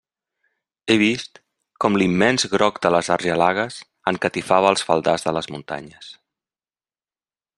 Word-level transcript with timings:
He 0.91 0.95
vist 1.01 1.35
com 1.85 1.97
l'immens 2.01 2.47
groc 2.53 2.79
de 2.87 2.91
les 2.95 3.11
argelagues 3.17 3.77
encatifava 4.13 4.73
els 4.75 4.87
faldars 4.89 5.27
de 5.29 5.37
les 5.39 5.51
muntanyes. 5.57 6.11